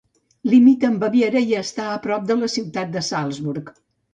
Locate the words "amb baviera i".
0.91-1.59